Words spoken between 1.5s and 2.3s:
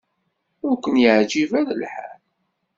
ara lḥal.